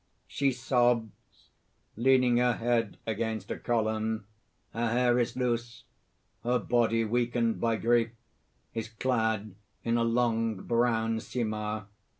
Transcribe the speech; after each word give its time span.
__She 0.47 0.51
sobs; 0.51 1.49
leaning 1.95 2.37
her 2.37 2.53
head 2.53 2.97
against 3.05 3.51
a 3.51 3.59
column; 3.59 4.25
her 4.73 4.87
hair 4.89 5.19
is 5.19 5.35
loose; 5.35 5.83
her 6.43 6.57
body, 6.57 7.05
weakened 7.05 7.61
by 7.61 7.75
grief, 7.75 8.09
is 8.73 8.89
clad 8.89 9.53
in 9.83 9.97
a 9.97 10.03
long 10.03 10.55
brown 10.63 11.19
simar. 11.19 11.85